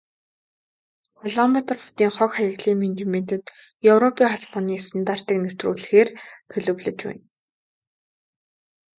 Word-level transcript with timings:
Улаанбаатар 1.25 1.77
хотын 1.83 2.09
хог, 2.17 2.31
хаягдлын 2.35 2.77
менежментэд 2.83 3.43
Европын 3.93 4.27
Холбооны 4.31 4.75
стандартыг 4.87 5.37
нэвтрүүлэхээр 5.43 6.09
төлөвлөж 6.51 6.97
байна. 7.07 7.23